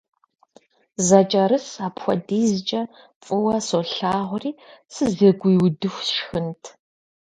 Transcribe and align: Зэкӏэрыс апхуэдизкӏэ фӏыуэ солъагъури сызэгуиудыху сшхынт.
Зэкӏэрыс 1.07 1.67
апхуэдизкӏэ 1.85 2.81
фӏыуэ 3.23 3.55
солъагъури 3.67 4.51
сызэгуиудыху 4.93 6.03
сшхынт. 6.07 6.63